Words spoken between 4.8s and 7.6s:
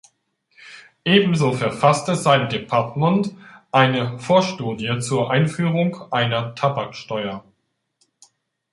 zur Einführung einer Tabaksteuer.